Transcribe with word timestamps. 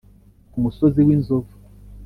Ku 0.51 0.57
musozi 0.63 0.99
w' 1.07 1.13
inzovu 1.15 1.51